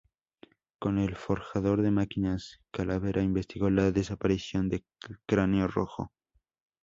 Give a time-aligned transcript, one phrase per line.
[0.79, 4.83] Con el Forjador de Máquinas, Calavera investigó la desaparición del
[5.27, 6.11] Cráneo Rojo.